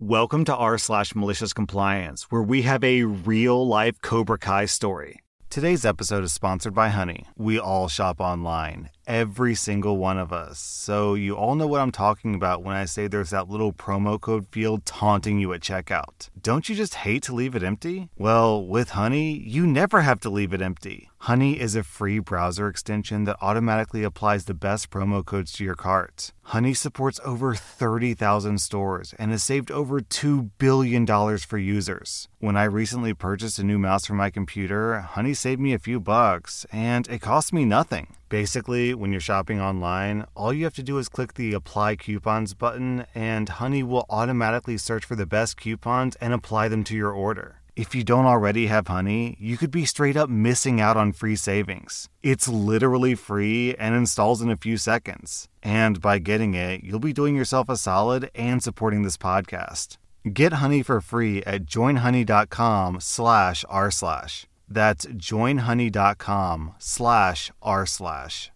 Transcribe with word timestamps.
Welcome 0.00 0.44
to 0.46 0.56
r 0.56 0.76
slash 0.76 1.14
malicious 1.14 1.52
compliance, 1.52 2.24
where 2.24 2.42
we 2.42 2.62
have 2.62 2.82
a 2.82 3.04
real 3.04 3.64
life 3.64 4.00
Cobra 4.02 4.36
Kai 4.36 4.64
story. 4.64 5.20
Today's 5.50 5.84
episode 5.84 6.24
is 6.24 6.32
sponsored 6.32 6.74
by 6.74 6.88
Honey. 6.88 7.26
We 7.36 7.60
all 7.60 7.86
shop 7.86 8.20
online, 8.20 8.90
every 9.06 9.54
single 9.54 9.96
one 9.96 10.18
of 10.18 10.32
us. 10.32 10.58
So 10.58 11.14
you 11.14 11.36
all 11.36 11.54
know 11.54 11.66
what 11.66 11.80
I'm 11.80 11.92
talking 11.92 12.34
about 12.34 12.62
when 12.62 12.76
I 12.76 12.84
say 12.84 13.06
there's 13.06 13.30
that 13.30 13.48
little 13.48 13.72
promo 13.72 14.20
code 14.20 14.46
field 14.50 14.84
taunting 14.84 15.38
you 15.38 15.52
at 15.52 15.60
checkout. 15.60 16.30
Don't 16.40 16.68
you 16.68 16.74
just 16.74 16.94
hate 16.96 17.22
to 17.24 17.34
leave 17.34 17.54
it 17.54 17.62
empty? 17.62 18.08
Well, 18.16 18.64
with 18.64 18.90
Honey, 18.90 19.32
you 19.32 19.66
never 19.66 20.02
have 20.02 20.20
to 20.20 20.30
leave 20.30 20.52
it 20.52 20.62
empty. 20.62 21.08
Honey 21.18 21.58
is 21.58 21.74
a 21.74 21.82
free 21.82 22.18
browser 22.18 22.68
extension 22.68 23.24
that 23.24 23.38
automatically 23.40 24.02
applies 24.02 24.44
the 24.44 24.52
best 24.52 24.90
promo 24.90 25.24
codes 25.24 25.52
to 25.52 25.64
your 25.64 25.74
cart. 25.74 26.32
Honey 26.48 26.74
supports 26.74 27.18
over 27.24 27.54
30,000 27.54 28.60
stores 28.60 29.14
and 29.18 29.30
has 29.30 29.42
saved 29.42 29.70
over 29.70 30.00
$2 30.00 30.50
billion 30.58 31.06
for 31.38 31.56
users. 31.56 32.28
When 32.40 32.58
I 32.58 32.64
recently 32.64 33.14
purchased 33.14 33.58
a 33.58 33.64
new 33.64 33.78
mouse 33.78 34.04
for 34.04 34.12
my 34.12 34.28
computer, 34.28 35.00
Honey 35.00 35.32
saved 35.32 35.62
me 35.62 35.72
a 35.72 35.78
few 35.78 35.98
bucks, 35.98 36.66
and 36.70 37.08
it 37.08 37.22
cost 37.22 37.54
me 37.54 37.64
nothing. 37.64 38.08
Basically, 38.34 38.94
when 38.94 39.12
you're 39.12 39.20
shopping 39.20 39.60
online, 39.60 40.26
all 40.34 40.52
you 40.52 40.64
have 40.64 40.74
to 40.74 40.82
do 40.82 40.98
is 40.98 41.08
click 41.08 41.34
the 41.34 41.54
Apply 41.54 41.94
Coupons 41.94 42.52
button, 42.52 43.06
and 43.14 43.48
Honey 43.48 43.84
will 43.84 44.06
automatically 44.10 44.76
search 44.76 45.04
for 45.04 45.14
the 45.14 45.24
best 45.24 45.56
coupons 45.56 46.16
and 46.16 46.34
apply 46.34 46.66
them 46.66 46.82
to 46.82 46.96
your 46.96 47.12
order. 47.12 47.60
If 47.76 47.94
you 47.94 48.02
don't 48.02 48.26
already 48.26 48.66
have 48.66 48.88
Honey, 48.88 49.36
you 49.38 49.56
could 49.56 49.70
be 49.70 49.84
straight 49.84 50.16
up 50.16 50.28
missing 50.28 50.80
out 50.80 50.96
on 50.96 51.12
free 51.12 51.36
savings. 51.36 52.08
It's 52.24 52.48
literally 52.48 53.14
free 53.14 53.76
and 53.76 53.94
installs 53.94 54.42
in 54.42 54.50
a 54.50 54.56
few 54.56 54.78
seconds. 54.78 55.46
And 55.62 56.00
by 56.00 56.18
getting 56.18 56.54
it, 56.54 56.82
you'll 56.82 56.98
be 56.98 57.12
doing 57.12 57.36
yourself 57.36 57.68
a 57.68 57.76
solid 57.76 58.32
and 58.34 58.60
supporting 58.60 59.02
this 59.02 59.16
podcast. 59.16 59.96
Get 60.32 60.54
Honey 60.54 60.82
for 60.82 61.00
free 61.00 61.44
at 61.44 61.66
joinhoney.com 61.66 62.98
slash 62.98 63.64
r 63.68 63.92
slash. 63.92 64.48
That's 64.68 65.06
joinhoney.com 65.06 66.74
slash 66.78 67.52
r 67.62 67.86
slash. 67.86 68.50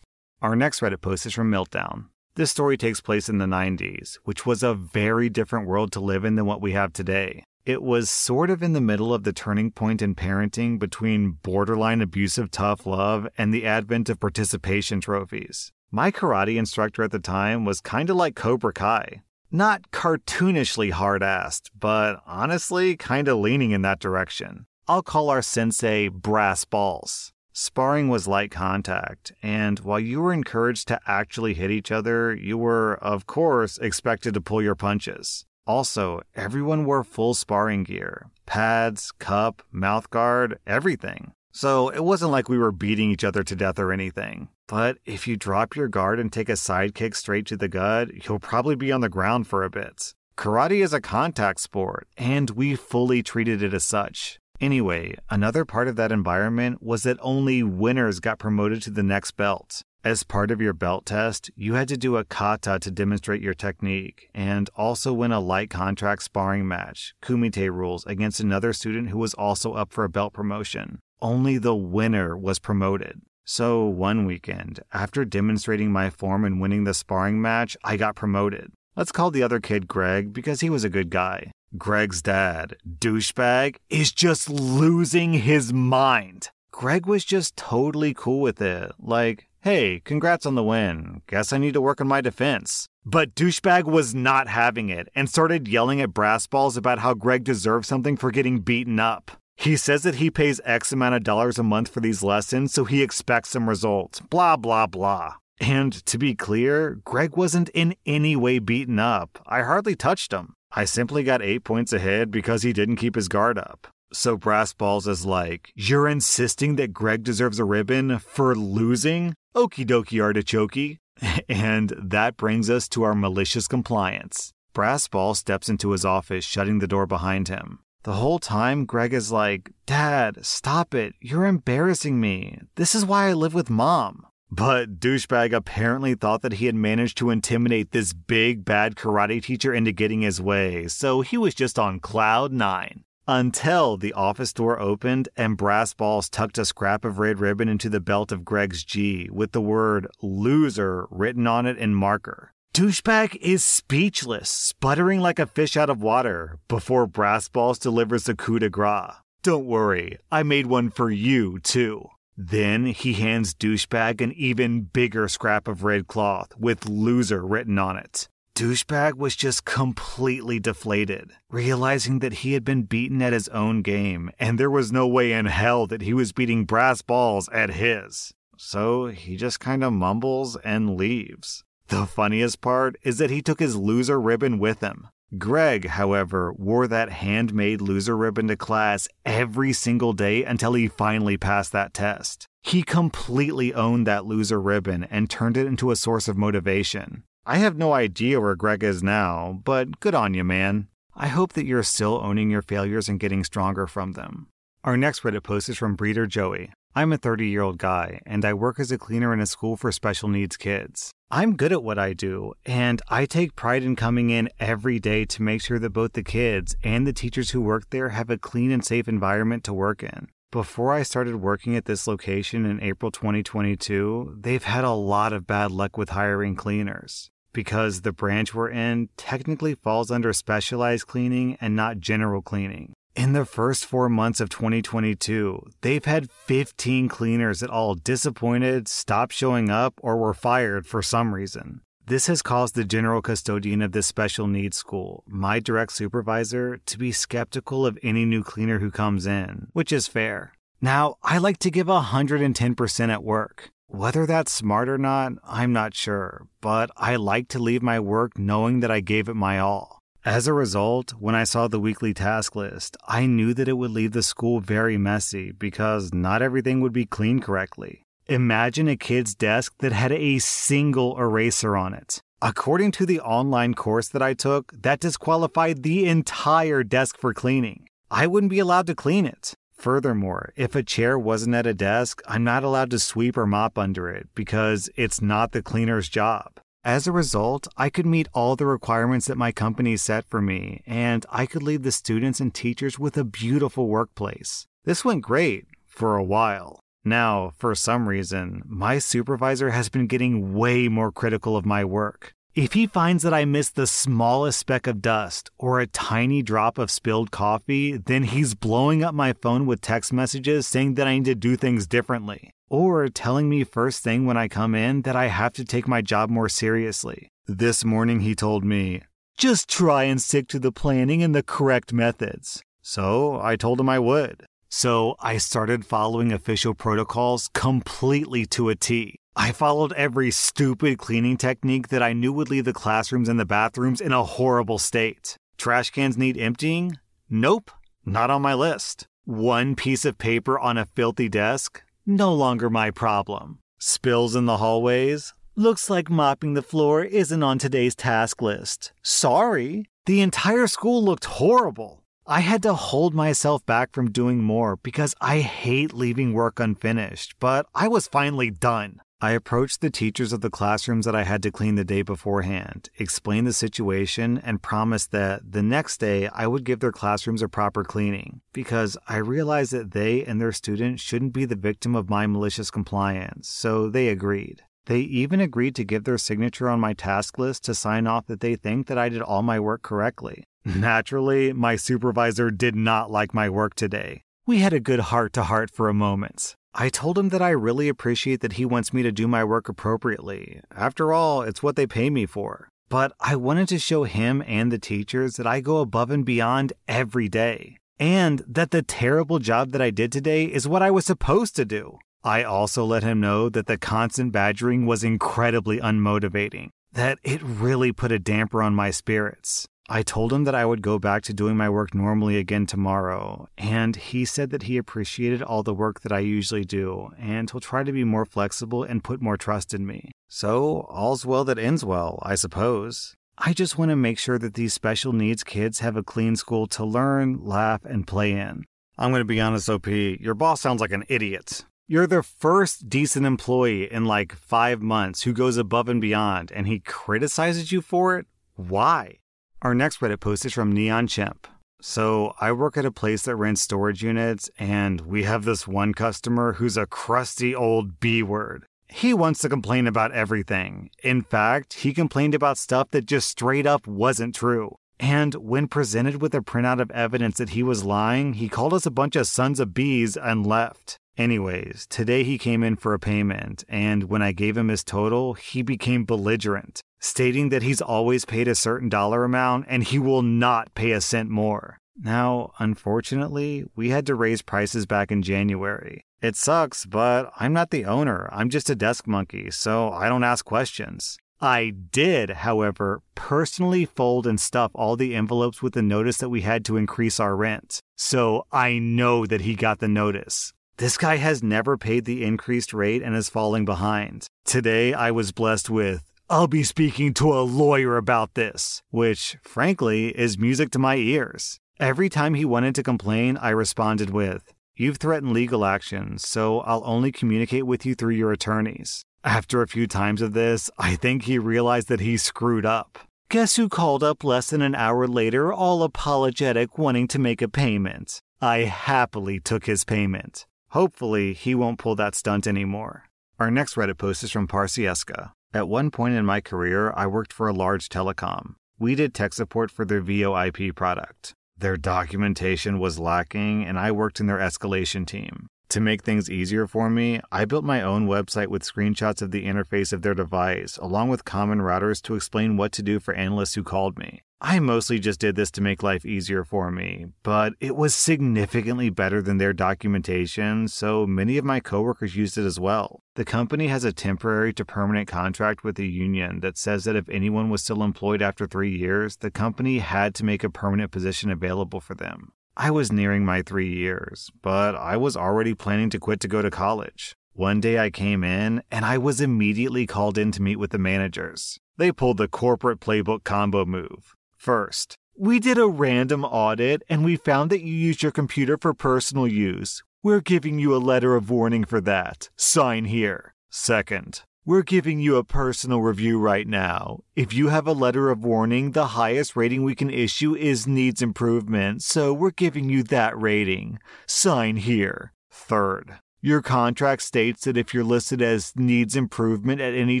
Our 0.42 0.56
next 0.56 0.80
Reddit 0.80 1.00
post 1.00 1.26
is 1.26 1.34
from 1.34 1.50
Meltdown. 1.50 2.06
This 2.36 2.50
story 2.50 2.76
takes 2.76 3.00
place 3.00 3.28
in 3.28 3.38
the 3.38 3.46
90s, 3.46 4.18
which 4.24 4.46
was 4.46 4.62
a 4.62 4.72
very 4.72 5.28
different 5.28 5.66
world 5.66 5.92
to 5.92 6.00
live 6.00 6.24
in 6.24 6.36
than 6.36 6.46
what 6.46 6.62
we 6.62 6.72
have 6.72 6.92
today. 6.92 7.44
It 7.66 7.82
was 7.82 8.08
sort 8.08 8.48
of 8.48 8.62
in 8.62 8.72
the 8.72 8.80
middle 8.80 9.12
of 9.12 9.24
the 9.24 9.34
turning 9.34 9.70
point 9.70 10.00
in 10.00 10.14
parenting 10.14 10.78
between 10.78 11.38
borderline 11.42 12.00
abusive 12.00 12.50
tough 12.50 12.86
love 12.86 13.28
and 13.36 13.52
the 13.52 13.66
advent 13.66 14.08
of 14.08 14.18
participation 14.18 15.00
trophies. 15.00 15.70
My 15.90 16.10
karate 16.10 16.56
instructor 16.56 17.02
at 17.02 17.10
the 17.10 17.18
time 17.18 17.64
was 17.64 17.80
kind 17.80 18.08
of 18.08 18.16
like 18.16 18.34
Cobra 18.34 18.72
Kai. 18.72 19.22
Not 19.50 19.90
cartoonishly 19.90 20.92
hard 20.92 21.20
assed, 21.20 21.70
but 21.78 22.22
honestly, 22.26 22.96
kind 22.96 23.28
of 23.28 23.38
leaning 23.38 23.72
in 23.72 23.82
that 23.82 23.98
direction. 23.98 24.66
I'll 24.90 25.02
call 25.02 25.30
our 25.30 25.40
sensei 25.40 26.08
Brass 26.08 26.64
Balls. 26.64 27.32
Sparring 27.52 28.08
was 28.08 28.26
light 28.26 28.50
contact, 28.50 29.30
and 29.40 29.78
while 29.78 30.00
you 30.00 30.20
were 30.20 30.32
encouraged 30.32 30.88
to 30.88 30.98
actually 31.06 31.54
hit 31.54 31.70
each 31.70 31.92
other, 31.92 32.34
you 32.34 32.58
were, 32.58 32.94
of 32.96 33.24
course, 33.24 33.78
expected 33.78 34.34
to 34.34 34.40
pull 34.40 34.60
your 34.60 34.74
punches. 34.74 35.44
Also, 35.64 36.22
everyone 36.34 36.84
wore 36.84 37.04
full 37.04 37.34
sparring 37.34 37.84
gear 37.84 38.32
pads, 38.46 39.12
cup, 39.20 39.62
mouthguard, 39.72 40.56
everything. 40.66 41.34
So 41.52 41.90
it 41.90 42.02
wasn't 42.02 42.32
like 42.32 42.48
we 42.48 42.58
were 42.58 42.72
beating 42.72 43.12
each 43.12 43.22
other 43.22 43.44
to 43.44 43.54
death 43.54 43.78
or 43.78 43.92
anything. 43.92 44.48
But 44.66 44.98
if 45.06 45.28
you 45.28 45.36
drop 45.36 45.76
your 45.76 45.86
guard 45.86 46.18
and 46.18 46.32
take 46.32 46.48
a 46.48 46.56
side 46.56 46.96
kick 46.96 47.14
straight 47.14 47.46
to 47.46 47.56
the 47.56 47.68
gut, 47.68 48.08
you'll 48.24 48.40
probably 48.40 48.74
be 48.74 48.90
on 48.90 49.02
the 49.02 49.08
ground 49.08 49.46
for 49.46 49.62
a 49.62 49.70
bit. 49.70 50.14
Karate 50.36 50.82
is 50.82 50.92
a 50.92 51.00
contact 51.00 51.60
sport, 51.60 52.08
and 52.16 52.50
we 52.50 52.74
fully 52.74 53.22
treated 53.22 53.62
it 53.62 53.72
as 53.72 53.84
such. 53.84 54.39
Anyway, 54.60 55.14
another 55.30 55.64
part 55.64 55.88
of 55.88 55.96
that 55.96 56.12
environment 56.12 56.82
was 56.82 57.04
that 57.04 57.16
only 57.22 57.62
winners 57.62 58.20
got 58.20 58.38
promoted 58.38 58.82
to 58.82 58.90
the 58.90 59.02
next 59.02 59.30
belt. 59.32 59.82
As 60.04 60.22
part 60.22 60.50
of 60.50 60.60
your 60.60 60.74
belt 60.74 61.06
test, 61.06 61.50
you 61.56 61.74
had 61.74 61.88
to 61.88 61.96
do 61.96 62.16
a 62.16 62.24
kata 62.24 62.78
to 62.80 62.90
demonstrate 62.90 63.40
your 63.40 63.54
technique 63.54 64.28
and 64.34 64.68
also 64.76 65.14
win 65.14 65.32
a 65.32 65.40
light 65.40 65.70
contract 65.70 66.22
sparring 66.22 66.68
match, 66.68 67.14
kumite 67.22 67.70
rules, 67.70 68.04
against 68.04 68.40
another 68.40 68.74
student 68.74 69.08
who 69.08 69.18
was 69.18 69.32
also 69.34 69.72
up 69.72 69.92
for 69.92 70.04
a 70.04 70.10
belt 70.10 70.34
promotion. 70.34 70.98
Only 71.22 71.56
the 71.56 71.74
winner 71.74 72.36
was 72.36 72.58
promoted. 72.58 73.22
So, 73.46 73.84
one 73.86 74.26
weekend, 74.26 74.80
after 74.92 75.24
demonstrating 75.24 75.90
my 75.90 76.10
form 76.10 76.44
and 76.44 76.60
winning 76.60 76.84
the 76.84 76.94
sparring 76.94 77.40
match, 77.40 77.78
I 77.82 77.96
got 77.96 78.14
promoted. 78.14 78.72
Let's 78.94 79.12
call 79.12 79.30
the 79.30 79.42
other 79.42 79.60
kid 79.60 79.88
Greg 79.88 80.34
because 80.34 80.60
he 80.60 80.68
was 80.68 80.84
a 80.84 80.90
good 80.90 81.08
guy. 81.08 81.52
Greg's 81.78 82.20
dad, 82.20 82.76
douchebag, 82.98 83.76
is 83.88 84.10
just 84.10 84.50
losing 84.50 85.34
his 85.34 85.72
mind. 85.72 86.50
Greg 86.72 87.06
was 87.06 87.24
just 87.24 87.54
totally 87.56 88.12
cool 88.12 88.40
with 88.40 88.60
it. 88.60 88.90
Like, 88.98 89.46
hey, 89.60 90.00
congrats 90.04 90.46
on 90.46 90.56
the 90.56 90.64
win. 90.64 91.22
Guess 91.28 91.52
I 91.52 91.58
need 91.58 91.74
to 91.74 91.80
work 91.80 92.00
on 92.00 92.08
my 92.08 92.20
defense. 92.20 92.88
But 93.04 93.36
douchebag 93.36 93.84
was 93.84 94.16
not 94.16 94.48
having 94.48 94.88
it 94.88 95.08
and 95.14 95.30
started 95.30 95.68
yelling 95.68 96.00
at 96.00 96.12
brass 96.12 96.48
balls 96.48 96.76
about 96.76 96.98
how 96.98 97.14
Greg 97.14 97.44
deserves 97.44 97.86
something 97.86 98.16
for 98.16 98.32
getting 98.32 98.58
beaten 98.58 98.98
up. 98.98 99.30
He 99.56 99.76
says 99.76 100.02
that 100.02 100.16
he 100.16 100.28
pays 100.28 100.60
X 100.64 100.90
amount 100.90 101.14
of 101.14 101.22
dollars 101.22 101.58
a 101.58 101.62
month 101.62 101.88
for 101.88 102.00
these 102.00 102.24
lessons, 102.24 102.72
so 102.72 102.84
he 102.84 103.00
expects 103.00 103.50
some 103.50 103.68
results. 103.68 104.18
Blah, 104.18 104.56
blah, 104.56 104.88
blah. 104.88 105.34
And 105.60 105.92
to 106.06 106.18
be 106.18 106.34
clear, 106.34 106.98
Greg 107.04 107.36
wasn't 107.36 107.68
in 107.68 107.94
any 108.06 108.34
way 108.34 108.58
beaten 108.58 108.98
up. 108.98 109.38
I 109.46 109.62
hardly 109.62 109.94
touched 109.94 110.32
him. 110.32 110.54
I 110.72 110.84
simply 110.84 111.22
got 111.24 111.42
eight 111.42 111.64
points 111.64 111.92
ahead 111.92 112.30
because 112.30 112.62
he 112.62 112.72
didn't 112.72 112.96
keep 112.96 113.16
his 113.16 113.28
guard 113.28 113.58
up. 113.58 113.88
So 114.12 114.36
Brass 114.36 114.72
Balls 114.72 115.06
is 115.06 115.26
like, 115.26 115.72
You're 115.74 116.08
insisting 116.08 116.76
that 116.76 116.92
Greg 116.92 117.22
deserves 117.22 117.58
a 117.58 117.64
ribbon 117.64 118.18
for 118.18 118.54
losing? 118.54 119.34
Okie 119.54 119.86
dokie 119.86 120.22
artichoke. 120.22 120.98
And 121.50 121.92
that 121.98 122.38
brings 122.38 122.70
us 122.70 122.88
to 122.90 123.02
our 123.02 123.14
malicious 123.14 123.66
compliance. 123.68 124.52
Brass 124.72 125.06
Ball 125.06 125.34
steps 125.34 125.68
into 125.68 125.90
his 125.90 126.04
office, 126.04 126.44
shutting 126.44 126.78
the 126.78 126.88
door 126.88 127.06
behind 127.06 127.48
him. 127.48 127.80
The 128.04 128.14
whole 128.14 128.38
time, 128.38 128.86
Greg 128.86 129.12
is 129.12 129.30
like, 129.30 129.72
Dad, 129.84 130.38
stop 130.46 130.94
it. 130.94 131.12
You're 131.20 131.44
embarrassing 131.44 132.18
me. 132.18 132.58
This 132.76 132.94
is 132.94 133.04
why 133.04 133.28
I 133.28 133.34
live 133.34 133.52
with 133.52 133.68
mom. 133.68 134.26
But 134.50 134.98
douchebag 134.98 135.52
apparently 135.52 136.14
thought 136.14 136.42
that 136.42 136.54
he 136.54 136.66
had 136.66 136.74
managed 136.74 137.16
to 137.18 137.30
intimidate 137.30 137.92
this 137.92 138.12
big 138.12 138.64
bad 138.64 138.96
karate 138.96 139.42
teacher 139.42 139.72
into 139.72 139.92
getting 139.92 140.22
his 140.22 140.40
way, 140.40 140.88
so 140.88 141.20
he 141.20 141.38
was 141.38 141.54
just 141.54 141.78
on 141.78 142.00
cloud 142.00 142.52
nine. 142.52 143.04
Until 143.28 143.96
the 143.96 144.12
office 144.12 144.52
door 144.52 144.80
opened 144.80 145.28
and 145.36 145.56
Brass 145.56 145.94
Balls 145.94 146.28
tucked 146.28 146.58
a 146.58 146.64
scrap 146.64 147.04
of 147.04 147.20
red 147.20 147.38
ribbon 147.38 147.68
into 147.68 147.88
the 147.88 148.00
belt 148.00 148.32
of 148.32 148.44
Greg's 148.44 148.82
gi 148.82 149.30
with 149.30 149.52
the 149.52 149.60
word 149.60 150.08
loser 150.20 151.06
written 151.10 151.46
on 151.46 151.64
it 151.64 151.78
in 151.78 151.94
marker. 151.94 152.52
Douchebag 152.74 153.36
is 153.36 153.62
speechless, 153.62 154.50
sputtering 154.50 155.20
like 155.20 155.38
a 155.38 155.46
fish 155.46 155.76
out 155.76 155.90
of 155.90 156.02
water, 156.02 156.58
before 156.66 157.06
Brass 157.06 157.48
Balls 157.48 157.78
delivers 157.78 158.24
the 158.24 158.34
coup 158.34 158.58
de 158.58 158.68
grace. 158.68 159.12
Don't 159.42 159.64
worry, 159.64 160.18
I 160.30 160.42
made 160.42 160.66
one 160.66 160.90
for 160.90 161.10
you, 161.10 161.60
too. 161.60 162.08
Then 162.42 162.86
he 162.86 163.12
hands 163.12 163.52
Douchebag 163.52 164.22
an 164.22 164.32
even 164.32 164.80
bigger 164.80 165.28
scrap 165.28 165.68
of 165.68 165.84
red 165.84 166.06
cloth 166.06 166.56
with 166.58 166.88
loser 166.88 167.44
written 167.44 167.78
on 167.78 167.98
it. 167.98 168.30
Douchebag 168.54 169.16
was 169.16 169.36
just 169.36 169.66
completely 169.66 170.58
deflated, 170.58 171.32
realizing 171.50 172.20
that 172.20 172.40
he 172.40 172.54
had 172.54 172.64
been 172.64 172.84
beaten 172.84 173.20
at 173.20 173.34
his 173.34 173.48
own 173.48 173.82
game, 173.82 174.30
and 174.40 174.58
there 174.58 174.70
was 174.70 174.90
no 174.90 175.06
way 175.06 175.32
in 175.32 175.44
hell 175.44 175.86
that 175.88 176.00
he 176.00 176.14
was 176.14 176.32
beating 176.32 176.64
brass 176.64 177.02
balls 177.02 177.46
at 177.50 177.72
his. 177.74 178.32
So 178.56 179.08
he 179.08 179.36
just 179.36 179.60
kind 179.60 179.84
of 179.84 179.92
mumbles 179.92 180.56
and 180.64 180.96
leaves. 180.96 181.62
The 181.88 182.06
funniest 182.06 182.62
part 182.62 182.96
is 183.02 183.18
that 183.18 183.28
he 183.28 183.42
took 183.42 183.60
his 183.60 183.76
loser 183.76 184.18
ribbon 184.18 184.58
with 184.58 184.80
him. 184.80 185.08
Greg, 185.38 185.86
however, 185.86 186.52
wore 186.52 186.88
that 186.88 187.10
handmade 187.10 187.80
loser 187.80 188.16
ribbon 188.16 188.48
to 188.48 188.56
class 188.56 189.06
every 189.24 189.72
single 189.72 190.12
day 190.12 190.42
until 190.42 190.74
he 190.74 190.88
finally 190.88 191.36
passed 191.36 191.70
that 191.72 191.94
test. 191.94 192.46
He 192.62 192.82
completely 192.82 193.72
owned 193.72 194.06
that 194.06 194.26
loser 194.26 194.60
ribbon 194.60 195.04
and 195.04 195.30
turned 195.30 195.56
it 195.56 195.66
into 195.66 195.90
a 195.90 195.96
source 195.96 196.26
of 196.26 196.36
motivation. 196.36 197.22
I 197.46 197.58
have 197.58 197.78
no 197.78 197.92
idea 197.92 198.40
where 198.40 198.56
Greg 198.56 198.82
is 198.82 199.02
now, 199.02 199.60
but 199.64 200.00
good 200.00 200.14
on 200.14 200.34
you, 200.34 200.44
man. 200.44 200.88
I 201.14 201.28
hope 201.28 201.52
that 201.52 201.64
you're 201.64 201.82
still 201.84 202.20
owning 202.22 202.50
your 202.50 202.62
failures 202.62 203.08
and 203.08 203.20
getting 203.20 203.44
stronger 203.44 203.86
from 203.86 204.12
them. 204.12 204.48
Our 204.82 204.96
next 204.96 205.22
Reddit 205.22 205.42
post 205.42 205.68
is 205.68 205.78
from 205.78 205.94
Breeder 205.94 206.26
Joey. 206.26 206.72
I'm 206.94 207.12
a 207.12 207.18
30 207.18 207.46
year 207.46 207.62
old 207.62 207.78
guy, 207.78 208.20
and 208.26 208.44
I 208.44 208.52
work 208.52 208.80
as 208.80 208.90
a 208.90 208.98
cleaner 208.98 209.32
in 209.32 209.40
a 209.40 209.46
school 209.46 209.76
for 209.76 209.92
special 209.92 210.28
needs 210.28 210.56
kids. 210.56 211.12
I'm 211.32 211.54
good 211.54 211.70
at 211.70 211.84
what 211.84 211.96
I 211.96 212.12
do, 212.12 212.54
and 212.66 213.00
I 213.08 213.24
take 213.24 213.54
pride 213.54 213.84
in 213.84 213.94
coming 213.94 214.30
in 214.30 214.48
every 214.58 214.98
day 214.98 215.24
to 215.26 215.42
make 215.42 215.62
sure 215.62 215.78
that 215.78 215.90
both 215.90 216.14
the 216.14 216.24
kids 216.24 216.74
and 216.82 217.06
the 217.06 217.12
teachers 217.12 217.50
who 217.50 217.60
work 217.60 217.90
there 217.90 218.08
have 218.08 218.30
a 218.30 218.36
clean 218.36 218.72
and 218.72 218.84
safe 218.84 219.06
environment 219.06 219.62
to 219.64 219.72
work 219.72 220.02
in. 220.02 220.26
Before 220.50 220.92
I 220.92 221.04
started 221.04 221.36
working 221.36 221.76
at 221.76 221.84
this 221.84 222.08
location 222.08 222.66
in 222.66 222.82
April 222.82 223.12
2022, 223.12 224.38
they've 224.40 224.64
had 224.64 224.82
a 224.82 224.90
lot 224.90 225.32
of 225.32 225.46
bad 225.46 225.70
luck 225.70 225.96
with 225.96 226.08
hiring 226.08 226.56
cleaners. 226.56 227.30
because 227.52 228.02
the 228.02 228.12
branch 228.12 228.54
we're 228.54 228.70
in 228.70 229.08
technically 229.16 229.74
falls 229.74 230.10
under 230.10 230.32
specialized 230.32 231.06
cleaning 231.06 231.56
and 231.60 231.74
not 231.74 231.98
general 231.98 232.42
cleaning. 232.42 232.92
In 233.20 233.34
the 233.34 233.44
first 233.44 233.84
four 233.84 234.08
months 234.08 234.40
of 234.40 234.48
2022, 234.48 235.72
they've 235.82 236.06
had 236.06 236.30
15 236.30 237.06
cleaners 237.08 237.60
that 237.60 237.68
all 237.68 237.94
disappointed, 237.94 238.88
stopped 238.88 239.34
showing 239.34 239.68
up, 239.68 240.00
or 240.02 240.16
were 240.16 240.32
fired 240.32 240.86
for 240.86 241.02
some 241.02 241.34
reason. 241.34 241.82
This 242.06 242.28
has 242.28 242.40
caused 242.40 242.76
the 242.76 242.82
general 242.82 243.20
custodian 243.20 243.82
of 243.82 243.92
this 243.92 244.06
special 244.06 244.46
needs 244.46 244.78
school, 244.78 245.22
my 245.26 245.60
direct 245.60 245.92
supervisor, 245.92 246.78
to 246.78 246.96
be 246.96 247.12
skeptical 247.12 247.84
of 247.84 247.98
any 248.02 248.24
new 248.24 248.42
cleaner 248.42 248.78
who 248.78 248.90
comes 248.90 249.26
in, 249.26 249.66
which 249.74 249.92
is 249.92 250.06
fair. 250.06 250.54
Now, 250.80 251.16
I 251.22 251.36
like 251.36 251.58
to 251.58 251.70
give 251.70 251.88
110% 251.88 253.08
at 253.10 253.22
work. 253.22 253.68
Whether 253.88 254.24
that's 254.24 254.50
smart 254.50 254.88
or 254.88 254.96
not, 254.96 255.32
I'm 255.44 255.74
not 255.74 255.94
sure, 255.94 256.46
but 256.62 256.90
I 256.96 257.16
like 257.16 257.48
to 257.48 257.58
leave 257.58 257.82
my 257.82 258.00
work 258.00 258.38
knowing 258.38 258.80
that 258.80 258.90
I 258.90 259.00
gave 259.00 259.28
it 259.28 259.34
my 259.34 259.58
all. 259.58 259.99
As 260.24 260.46
a 260.46 260.52
result, 260.52 261.12
when 261.12 261.34
I 261.34 261.44
saw 261.44 261.66
the 261.66 261.80
weekly 261.80 262.12
task 262.12 262.54
list, 262.54 262.94
I 263.08 263.24
knew 263.24 263.54
that 263.54 263.68
it 263.68 263.78
would 263.78 263.90
leave 263.90 264.12
the 264.12 264.22
school 264.22 264.60
very 264.60 264.98
messy 264.98 265.50
because 265.50 266.12
not 266.12 266.42
everything 266.42 266.82
would 266.82 266.92
be 266.92 267.06
cleaned 267.06 267.42
correctly. 267.42 268.02
Imagine 268.26 268.86
a 268.86 268.98
kid's 268.98 269.34
desk 269.34 269.72
that 269.78 269.92
had 269.92 270.12
a 270.12 270.38
single 270.38 271.18
eraser 271.18 271.74
on 271.74 271.94
it. 271.94 272.20
According 272.42 272.92
to 272.92 273.06
the 273.06 273.18
online 273.20 273.72
course 273.72 274.08
that 274.08 274.20
I 274.20 274.34
took, 274.34 274.74
that 274.82 275.00
disqualified 275.00 275.82
the 275.82 276.06
entire 276.06 276.84
desk 276.84 277.16
for 277.16 277.32
cleaning. 277.32 277.86
I 278.10 278.26
wouldn't 278.26 278.50
be 278.50 278.58
allowed 278.58 278.88
to 278.88 278.94
clean 278.94 279.24
it. 279.24 279.54
Furthermore, 279.72 280.52
if 280.54 280.74
a 280.74 280.82
chair 280.82 281.18
wasn't 281.18 281.54
at 281.54 281.66
a 281.66 281.72
desk, 281.72 282.20
I'm 282.28 282.44
not 282.44 282.62
allowed 282.62 282.90
to 282.90 282.98
sweep 282.98 283.38
or 283.38 283.46
mop 283.46 283.78
under 283.78 284.10
it 284.10 284.28
because 284.34 284.90
it's 284.96 285.22
not 285.22 285.52
the 285.52 285.62
cleaner's 285.62 286.10
job. 286.10 286.60
As 286.84 287.06
a 287.06 287.12
result, 287.12 287.68
I 287.76 287.90
could 287.90 288.06
meet 288.06 288.28
all 288.32 288.56
the 288.56 288.64
requirements 288.64 289.26
that 289.26 289.36
my 289.36 289.52
company 289.52 289.98
set 289.98 290.24
for 290.24 290.40
me, 290.40 290.82
and 290.86 291.26
I 291.30 291.44
could 291.44 291.62
leave 291.62 291.82
the 291.82 291.92
students 291.92 292.40
and 292.40 292.54
teachers 292.54 292.98
with 292.98 293.18
a 293.18 293.24
beautiful 293.24 293.86
workplace. 293.86 294.66
This 294.84 295.04
went 295.04 295.20
great 295.20 295.66
for 295.86 296.16
a 296.16 296.24
while. 296.24 296.80
Now, 297.04 297.52
for 297.58 297.74
some 297.74 298.08
reason, 298.08 298.62
my 298.66 298.98
supervisor 298.98 299.70
has 299.70 299.90
been 299.90 300.06
getting 300.06 300.54
way 300.54 300.88
more 300.88 301.12
critical 301.12 301.54
of 301.54 301.66
my 301.66 301.84
work. 301.84 302.32
If 302.54 302.72
he 302.72 302.86
finds 302.86 303.24
that 303.24 303.34
I 303.34 303.44
miss 303.44 303.68
the 303.68 303.86
smallest 303.86 304.58
speck 304.58 304.86
of 304.86 305.02
dust 305.02 305.50
or 305.58 305.80
a 305.80 305.86
tiny 305.86 306.42
drop 306.42 306.78
of 306.78 306.90
spilled 306.90 307.30
coffee, 307.30 307.98
then 307.98 308.22
he's 308.22 308.54
blowing 308.54 309.04
up 309.04 309.14
my 309.14 309.34
phone 309.34 309.66
with 309.66 309.82
text 309.82 310.14
messages 310.14 310.66
saying 310.66 310.94
that 310.94 311.06
I 311.06 311.16
need 311.16 311.26
to 311.26 311.34
do 311.34 311.56
things 311.56 311.86
differently 311.86 312.54
or 312.70 313.08
telling 313.08 313.50
me 313.50 313.64
first 313.64 314.02
thing 314.02 314.24
when 314.24 314.38
I 314.38 314.48
come 314.48 314.74
in 314.74 315.02
that 315.02 315.16
I 315.16 315.26
have 315.26 315.52
to 315.54 315.64
take 315.64 315.86
my 315.86 316.00
job 316.00 316.30
more 316.30 316.48
seriously. 316.48 317.28
This 317.46 317.84
morning 317.84 318.20
he 318.20 318.34
told 318.34 318.64
me, 318.64 319.02
just 319.36 319.68
try 319.68 320.04
and 320.04 320.22
stick 320.22 320.48
to 320.48 320.58
the 320.58 320.72
planning 320.72 321.22
and 321.22 321.34
the 321.34 321.42
correct 321.42 321.92
methods. 321.92 322.62
So 322.80 323.40
I 323.42 323.56
told 323.56 323.80
him 323.80 323.88
I 323.88 323.98
would. 323.98 324.46
So 324.68 325.16
I 325.20 325.38
started 325.38 325.84
following 325.84 326.32
official 326.32 326.74
protocols 326.74 327.50
completely 327.52 328.46
to 328.46 328.68
a 328.68 328.76
T. 328.76 329.16
I 329.34 329.50
followed 329.52 329.92
every 329.94 330.30
stupid 330.30 330.98
cleaning 330.98 331.36
technique 331.36 331.88
that 331.88 332.02
I 332.02 332.12
knew 332.12 332.32
would 332.32 332.50
leave 332.50 332.66
the 332.66 332.72
classrooms 332.72 333.28
and 333.28 333.40
the 333.40 333.44
bathrooms 333.44 334.00
in 334.00 334.12
a 334.12 334.22
horrible 334.22 334.78
state. 334.78 335.36
Trash 335.58 335.90
cans 335.90 336.16
need 336.16 336.38
emptying? 336.38 336.98
Nope, 337.28 337.70
not 338.04 338.30
on 338.30 338.42
my 338.42 338.54
list. 338.54 339.06
One 339.24 339.74
piece 339.74 340.04
of 340.04 340.18
paper 340.18 340.58
on 340.58 340.78
a 340.78 340.86
filthy 340.86 341.28
desk? 341.28 341.82
No 342.16 342.34
longer 342.34 342.68
my 342.68 342.90
problem. 342.90 343.58
Spills 343.78 344.34
in 344.36 344.46
the 344.46 344.58
hallways? 344.58 345.32
Looks 345.56 345.90
like 345.90 346.10
mopping 346.10 346.54
the 346.54 346.62
floor 346.62 347.04
isn't 347.04 347.42
on 347.42 347.58
today's 347.58 347.94
task 347.94 348.42
list. 348.42 348.92
Sorry. 349.02 349.86
The 350.06 350.20
entire 350.20 350.66
school 350.66 351.04
looked 351.04 351.24
horrible. 351.24 352.02
I 352.26 352.40
had 352.40 352.62
to 352.62 352.74
hold 352.74 353.14
myself 353.14 353.64
back 353.66 353.92
from 353.92 354.10
doing 354.10 354.42
more 354.42 354.76
because 354.76 355.14
I 355.20 355.40
hate 355.40 355.92
leaving 355.92 356.32
work 356.32 356.60
unfinished, 356.60 357.34
but 357.40 357.66
I 357.74 357.88
was 357.88 358.06
finally 358.06 358.50
done. 358.50 359.00
I 359.22 359.32
approached 359.32 359.82
the 359.82 359.90
teachers 359.90 360.32
of 360.32 360.40
the 360.40 360.48
classrooms 360.48 361.04
that 361.04 361.14
I 361.14 361.24
had 361.24 361.42
to 361.42 361.50
clean 361.50 361.74
the 361.74 361.84
day 361.84 362.00
beforehand, 362.00 362.88
explained 362.98 363.46
the 363.46 363.52
situation, 363.52 364.40
and 364.42 364.62
promised 364.62 365.10
that 365.10 365.52
the 365.52 365.62
next 365.62 365.98
day 365.98 366.28
I 366.28 366.46
would 366.46 366.64
give 366.64 366.80
their 366.80 366.90
classrooms 366.90 367.42
a 367.42 367.48
proper 367.48 367.84
cleaning 367.84 368.40
because 368.54 368.96
I 369.06 369.18
realized 369.18 369.72
that 369.72 369.90
they 369.90 370.24
and 370.24 370.40
their 370.40 370.52
students 370.52 371.02
shouldn't 371.02 371.34
be 371.34 371.44
the 371.44 371.54
victim 371.54 371.94
of 371.94 372.08
my 372.08 372.26
malicious 372.26 372.70
compliance, 372.70 373.46
so 373.46 373.90
they 373.90 374.08
agreed. 374.08 374.62
They 374.86 375.00
even 375.00 375.38
agreed 375.38 375.74
to 375.76 375.84
give 375.84 376.04
their 376.04 376.16
signature 376.16 376.70
on 376.70 376.80
my 376.80 376.94
task 376.94 377.38
list 377.38 377.64
to 377.64 377.74
sign 377.74 378.06
off 378.06 378.26
that 378.26 378.40
they 378.40 378.56
think 378.56 378.86
that 378.86 378.96
I 378.96 379.10
did 379.10 379.20
all 379.20 379.42
my 379.42 379.60
work 379.60 379.82
correctly. 379.82 380.44
Naturally, 380.64 381.52
my 381.52 381.76
supervisor 381.76 382.50
did 382.50 382.74
not 382.74 383.10
like 383.10 383.34
my 383.34 383.50
work 383.50 383.74
today. 383.74 384.22
We 384.46 384.60
had 384.60 384.72
a 384.72 384.80
good 384.80 385.00
heart 385.00 385.34
to 385.34 385.42
heart 385.42 385.70
for 385.70 385.90
a 385.90 385.94
moment. 385.94 386.56
I 386.74 386.88
told 386.88 387.18
him 387.18 387.30
that 387.30 387.42
I 387.42 387.50
really 387.50 387.88
appreciate 387.88 388.40
that 388.40 388.54
he 388.54 388.64
wants 388.64 388.92
me 388.92 389.02
to 389.02 389.10
do 389.10 389.26
my 389.26 389.42
work 389.42 389.68
appropriately. 389.68 390.60
After 390.74 391.12
all, 391.12 391.42
it's 391.42 391.62
what 391.62 391.74
they 391.74 391.86
pay 391.86 392.10
me 392.10 392.26
for. 392.26 392.68
But 392.88 393.12
I 393.20 393.36
wanted 393.36 393.68
to 393.68 393.78
show 393.78 394.04
him 394.04 394.42
and 394.46 394.70
the 394.70 394.78
teachers 394.78 395.36
that 395.36 395.46
I 395.46 395.60
go 395.60 395.78
above 395.78 396.10
and 396.10 396.24
beyond 396.24 396.72
every 396.86 397.28
day. 397.28 397.76
And 397.98 398.42
that 398.46 398.70
the 398.70 398.82
terrible 398.82 399.38
job 399.38 399.72
that 399.72 399.82
I 399.82 399.90
did 399.90 400.10
today 400.10 400.44
is 400.44 400.68
what 400.68 400.82
I 400.82 400.90
was 400.90 401.04
supposed 401.04 401.56
to 401.56 401.64
do. 401.64 401.98
I 402.22 402.44
also 402.44 402.84
let 402.84 403.02
him 403.02 403.20
know 403.20 403.48
that 403.48 403.66
the 403.66 403.78
constant 403.78 404.32
badgering 404.32 404.86
was 404.86 405.04
incredibly 405.04 405.78
unmotivating, 405.78 406.70
that 406.92 407.18
it 407.22 407.42
really 407.42 407.92
put 407.92 408.12
a 408.12 408.18
damper 408.18 408.62
on 408.62 408.74
my 408.74 408.90
spirits. 408.90 409.66
I 409.92 410.04
told 410.04 410.32
him 410.32 410.44
that 410.44 410.54
I 410.54 410.64
would 410.64 410.82
go 410.82 411.00
back 411.00 411.24
to 411.24 411.34
doing 411.34 411.56
my 411.56 411.68
work 411.68 411.96
normally 411.96 412.36
again 412.36 412.64
tomorrow, 412.64 413.48
and 413.58 413.96
he 413.96 414.24
said 414.24 414.50
that 414.50 414.62
he 414.62 414.76
appreciated 414.76 415.42
all 415.42 415.64
the 415.64 415.74
work 415.74 416.02
that 416.02 416.12
I 416.12 416.20
usually 416.20 416.64
do, 416.64 417.10
and 417.18 417.50
he'll 417.50 417.58
try 417.58 417.82
to 417.82 417.90
be 417.90 418.04
more 418.04 418.24
flexible 418.24 418.84
and 418.84 419.02
put 419.02 419.20
more 419.20 419.36
trust 419.36 419.74
in 419.74 419.84
me. 419.84 420.12
So, 420.28 420.86
all's 420.88 421.26
well 421.26 421.42
that 421.42 421.58
ends 421.58 421.84
well, 421.84 422.20
I 422.22 422.36
suppose. 422.36 423.16
I 423.36 423.52
just 423.52 423.78
want 423.78 423.88
to 423.88 423.96
make 423.96 424.20
sure 424.20 424.38
that 424.38 424.54
these 424.54 424.72
special 424.72 425.12
needs 425.12 425.42
kids 425.42 425.80
have 425.80 425.96
a 425.96 426.04
clean 426.04 426.36
school 426.36 426.68
to 426.68 426.84
learn, 426.84 427.40
laugh, 427.42 427.84
and 427.84 428.06
play 428.06 428.30
in. 428.30 428.62
I'm 428.96 429.10
going 429.10 429.22
to 429.22 429.24
be 429.24 429.40
honest, 429.40 429.68
OP, 429.68 429.88
your 429.88 430.34
boss 430.34 430.60
sounds 430.60 430.80
like 430.80 430.92
an 430.92 431.04
idiot. 431.08 431.64
You're 431.88 432.06
the 432.06 432.22
first 432.22 432.88
decent 432.88 433.26
employee 433.26 433.90
in 433.90 434.04
like 434.04 434.36
five 434.36 434.80
months 434.80 435.24
who 435.24 435.32
goes 435.32 435.56
above 435.56 435.88
and 435.88 436.00
beyond, 436.00 436.52
and 436.52 436.68
he 436.68 436.78
criticizes 436.78 437.72
you 437.72 437.80
for 437.80 438.16
it? 438.16 438.26
Why? 438.54 439.19
Our 439.62 439.74
next 439.74 440.00
Reddit 440.00 440.20
post 440.20 440.46
is 440.46 440.54
from 440.54 440.72
Neon 440.72 441.06
Chimp. 441.06 441.46
So, 441.82 442.32
I 442.40 442.50
work 442.50 442.78
at 442.78 442.86
a 442.86 442.90
place 442.90 443.24
that 443.24 443.36
rents 443.36 443.60
storage 443.60 444.02
units, 444.02 444.48
and 444.58 445.02
we 445.02 445.24
have 445.24 445.44
this 445.44 445.68
one 445.68 445.92
customer 445.92 446.54
who's 446.54 446.78
a 446.78 446.86
crusty 446.86 447.54
old 447.54 448.00
B 448.00 448.22
word. 448.22 448.64
He 448.88 449.12
wants 449.12 449.40
to 449.40 449.50
complain 449.50 449.86
about 449.86 450.12
everything. 450.12 450.88
In 451.04 451.20
fact, 451.20 451.74
he 451.74 451.92
complained 451.92 452.34
about 452.34 452.56
stuff 452.56 452.88
that 452.92 453.04
just 453.04 453.28
straight 453.28 453.66
up 453.66 453.86
wasn't 453.86 454.34
true. 454.34 454.76
And 454.98 455.34
when 455.34 455.68
presented 455.68 456.22
with 456.22 456.34
a 456.34 456.40
printout 456.40 456.80
of 456.80 456.90
evidence 456.92 457.36
that 457.36 457.50
he 457.50 457.62
was 457.62 457.84
lying, 457.84 458.34
he 458.34 458.48
called 458.48 458.72
us 458.72 458.86
a 458.86 458.90
bunch 458.90 459.14
of 459.14 459.26
sons 459.26 459.60
of 459.60 459.74
bees 459.74 460.16
and 460.16 460.46
left. 460.46 460.96
Anyways, 461.18 461.86
today 461.90 462.24
he 462.24 462.38
came 462.38 462.62
in 462.62 462.76
for 462.76 462.94
a 462.94 462.98
payment, 462.98 463.64
and 463.68 464.04
when 464.04 464.22
I 464.22 464.32
gave 464.32 464.56
him 464.56 464.68
his 464.68 464.82
total, 464.82 465.34
he 465.34 465.60
became 465.60 466.06
belligerent 466.06 466.80
stating 467.00 467.48
that 467.48 467.62
he's 467.62 467.80
always 467.80 468.24
paid 468.24 468.46
a 468.46 468.54
certain 468.54 468.88
dollar 468.88 469.24
amount 469.24 469.66
and 469.68 469.82
he 469.82 469.98
will 469.98 470.22
not 470.22 470.74
pay 470.74 470.92
a 470.92 471.00
cent 471.00 471.28
more. 471.28 471.80
Now, 472.02 472.52
unfortunately, 472.58 473.64
we 473.74 473.90
had 473.90 474.06
to 474.06 474.14
raise 474.14 474.42
prices 474.42 474.86
back 474.86 475.10
in 475.10 475.22
January. 475.22 476.04
It 476.22 476.36
sucks, 476.36 476.86
but 476.86 477.32
I'm 477.38 477.52
not 477.52 477.70
the 477.70 477.84
owner. 477.84 478.28
I'm 478.32 478.50
just 478.50 478.70
a 478.70 478.74
desk 478.74 479.06
monkey, 479.06 479.50
so 479.50 479.90
I 479.90 480.08
don't 480.08 480.24
ask 480.24 480.44
questions. 480.44 481.18
I 481.42 481.70
did, 481.70 482.30
however, 482.30 483.00
personally 483.14 483.86
fold 483.86 484.26
and 484.26 484.38
stuff 484.38 484.70
all 484.74 484.96
the 484.96 485.14
envelopes 485.14 485.62
with 485.62 485.72
the 485.72 485.82
notice 485.82 486.18
that 486.18 486.28
we 486.28 486.42
had 486.42 486.64
to 486.66 486.76
increase 486.76 487.18
our 487.18 487.34
rent. 487.34 487.80
So 487.96 488.44
I 488.52 488.78
know 488.78 489.24
that 489.24 489.40
he 489.40 489.54
got 489.54 489.78
the 489.78 489.88
notice. 489.88 490.52
This 490.76 490.98
guy 490.98 491.16
has 491.16 491.42
never 491.42 491.76
paid 491.76 492.04
the 492.04 492.24
increased 492.24 492.72
rate 492.72 493.02
and 493.02 493.14
is 493.14 493.28
falling 493.28 493.64
behind. 493.64 494.26
Today, 494.44 494.94
I 494.94 495.10
was 495.10 495.32
blessed 495.32 495.68
with 495.70 496.09
I'll 496.32 496.46
be 496.46 496.62
speaking 496.62 497.12
to 497.14 497.32
a 497.32 497.42
lawyer 497.42 497.96
about 497.96 498.34
this, 498.34 498.84
which, 498.90 499.36
frankly, 499.42 500.16
is 500.16 500.38
music 500.38 500.70
to 500.70 500.78
my 500.78 500.94
ears. 500.94 501.58
Every 501.80 502.08
time 502.08 502.34
he 502.34 502.44
wanted 502.44 502.76
to 502.76 502.84
complain, 502.84 503.36
I 503.36 503.48
responded 503.50 504.10
with, 504.10 504.54
You've 504.76 504.98
threatened 504.98 505.32
legal 505.32 505.64
action, 505.64 506.18
so 506.18 506.60
I'll 506.60 506.84
only 506.86 507.10
communicate 507.10 507.66
with 507.66 507.84
you 507.84 507.96
through 507.96 508.14
your 508.14 508.30
attorneys. 508.30 509.02
After 509.24 509.60
a 509.60 509.66
few 509.66 509.88
times 509.88 510.22
of 510.22 510.32
this, 510.32 510.70
I 510.78 510.94
think 510.94 511.24
he 511.24 511.36
realized 511.36 511.88
that 511.88 511.98
he 511.98 512.16
screwed 512.16 512.64
up. 512.64 513.00
Guess 513.28 513.56
who 513.56 513.68
called 513.68 514.04
up 514.04 514.22
less 514.22 514.50
than 514.50 514.62
an 514.62 514.76
hour 514.76 515.08
later, 515.08 515.52
all 515.52 515.82
apologetic, 515.82 516.78
wanting 516.78 517.08
to 517.08 517.18
make 517.18 517.42
a 517.42 517.48
payment? 517.48 518.20
I 518.40 518.58
happily 518.58 519.40
took 519.40 519.66
his 519.66 519.82
payment. 519.82 520.46
Hopefully, 520.68 521.32
he 521.32 521.56
won't 521.56 521.80
pull 521.80 521.96
that 521.96 522.14
stunt 522.14 522.46
anymore. 522.46 523.06
Our 523.40 523.50
next 523.50 523.74
Reddit 523.74 523.98
post 523.98 524.22
is 524.22 524.30
from 524.30 524.46
Parsieska. 524.46 525.32
At 525.52 525.68
one 525.68 525.90
point 525.90 526.14
in 526.14 526.24
my 526.24 526.40
career, 526.40 526.92
I 526.94 527.08
worked 527.08 527.32
for 527.32 527.48
a 527.48 527.52
large 527.52 527.88
telecom. 527.88 528.54
We 528.78 528.94
did 528.94 529.12
tech 529.12 529.32
support 529.32 529.72
for 529.72 529.84
their 529.84 530.00
VoIP 530.00 530.76
product. 530.76 531.34
Their 531.58 531.76
documentation 531.76 532.78
was 532.78 533.00
lacking, 533.00 533.64
and 533.64 533.76
I 533.76 533.90
worked 533.90 534.20
in 534.20 534.26
their 534.26 534.38
escalation 534.38 535.04
team. 535.04 535.48
To 535.70 535.80
make 535.80 536.02
things 536.02 536.28
easier 536.28 536.66
for 536.66 536.90
me, 536.90 537.20
I 537.30 537.44
built 537.44 537.64
my 537.64 537.80
own 537.80 538.08
website 538.08 538.48
with 538.48 538.64
screenshots 538.64 539.22
of 539.22 539.30
the 539.30 539.46
interface 539.46 539.92
of 539.92 540.02
their 540.02 540.14
device, 540.14 540.76
along 540.78 541.10
with 541.10 541.24
common 541.24 541.60
routers 541.60 542.02
to 542.02 542.16
explain 542.16 542.56
what 542.56 542.72
to 542.72 542.82
do 542.82 542.98
for 542.98 543.14
analysts 543.14 543.54
who 543.54 543.62
called 543.62 543.96
me. 543.96 544.22
I 544.40 544.58
mostly 544.58 544.98
just 544.98 545.20
did 545.20 545.36
this 545.36 545.50
to 545.52 545.60
make 545.60 545.84
life 545.84 546.04
easier 546.04 546.42
for 546.44 546.72
me, 546.72 547.06
but 547.22 547.52
it 547.60 547.76
was 547.76 547.94
significantly 547.94 548.90
better 548.90 549.22
than 549.22 549.38
their 549.38 549.52
documentation, 549.52 550.66
so 550.66 551.06
many 551.06 551.38
of 551.38 551.44
my 551.44 551.60
coworkers 551.60 552.16
used 552.16 552.36
it 552.36 552.44
as 552.44 552.58
well. 552.58 553.02
The 553.14 553.24
company 553.24 553.68
has 553.68 553.84
a 553.84 553.92
temporary 553.92 554.52
to 554.54 554.64
permanent 554.64 555.06
contract 555.06 555.62
with 555.62 555.76
the 555.76 555.86
union 555.86 556.40
that 556.40 556.58
says 556.58 556.82
that 556.82 556.96
if 556.96 557.08
anyone 557.08 557.48
was 557.48 557.62
still 557.62 557.84
employed 557.84 558.22
after 558.22 558.46
three 558.46 558.76
years, 558.76 559.18
the 559.18 559.30
company 559.30 559.78
had 559.78 560.16
to 560.16 560.24
make 560.24 560.42
a 560.42 560.50
permanent 560.50 560.90
position 560.90 561.30
available 561.30 561.78
for 561.78 561.94
them. 561.94 562.32
I 562.62 562.70
was 562.70 562.92
nearing 562.92 563.24
my 563.24 563.40
three 563.40 563.74
years, 563.74 564.30
but 564.42 564.74
I 564.74 564.98
was 564.98 565.16
already 565.16 565.54
planning 565.54 565.88
to 565.88 565.98
quit 565.98 566.20
to 566.20 566.28
go 566.28 566.42
to 566.42 566.50
college. 566.50 567.16
One 567.32 567.58
day 567.58 567.78
I 567.78 567.88
came 567.88 568.22
in 568.22 568.62
and 568.70 568.84
I 568.84 568.98
was 568.98 569.22
immediately 569.22 569.86
called 569.86 570.18
in 570.18 570.30
to 570.32 570.42
meet 570.42 570.56
with 570.56 570.70
the 570.70 570.78
managers. 570.78 571.58
They 571.78 571.90
pulled 571.90 572.18
the 572.18 572.28
corporate 572.28 572.78
playbook 572.78 573.24
combo 573.24 573.64
move. 573.64 574.14
First, 574.36 574.98
we 575.16 575.40
did 575.40 575.56
a 575.56 575.68
random 575.68 576.22
audit 576.22 576.82
and 576.86 577.02
we 577.02 577.16
found 577.16 577.48
that 577.48 577.62
you 577.62 577.72
used 577.72 578.02
your 578.02 578.12
computer 578.12 578.58
for 578.58 578.74
personal 578.74 579.26
use. 579.26 579.82
We're 580.02 580.20
giving 580.20 580.58
you 580.58 580.76
a 580.76 580.86
letter 580.90 581.16
of 581.16 581.30
warning 581.30 581.64
for 581.64 581.80
that. 581.80 582.28
Sign 582.36 582.84
here. 582.84 583.34
Second, 583.48 584.24
we're 584.46 584.62
giving 584.62 584.98
you 584.98 585.16
a 585.16 585.24
personal 585.24 585.82
review 585.82 586.18
right 586.18 586.48
now. 586.48 587.00
If 587.14 587.34
you 587.34 587.48
have 587.48 587.66
a 587.66 587.72
letter 587.72 588.10
of 588.10 588.24
warning, 588.24 588.72
the 588.72 588.88
highest 588.88 589.36
rating 589.36 589.62
we 589.62 589.74
can 589.74 589.90
issue 589.90 590.34
is 590.34 590.66
needs 590.66 591.02
improvement, 591.02 591.82
so 591.82 592.14
we're 592.14 592.30
giving 592.30 592.70
you 592.70 592.82
that 592.84 593.20
rating. 593.20 593.78
Sign 594.06 594.56
here. 594.56 595.12
Third, 595.30 595.98
your 596.22 596.40
contract 596.40 597.02
states 597.02 597.44
that 597.44 597.58
if 597.58 597.74
you're 597.74 597.84
listed 597.84 598.22
as 598.22 598.56
needs 598.56 598.96
improvement 598.96 599.60
at 599.60 599.74
any 599.74 600.00